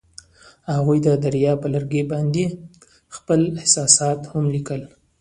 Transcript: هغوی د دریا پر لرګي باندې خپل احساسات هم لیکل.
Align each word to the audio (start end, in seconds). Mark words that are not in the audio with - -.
هغوی 0.73 0.97
د 1.03 1.07
دریا 1.25 1.53
پر 1.61 1.69
لرګي 1.75 2.03
باندې 2.11 2.43
خپل 3.15 3.39
احساسات 3.59 4.19
هم 4.31 4.43
لیکل. 4.55 4.81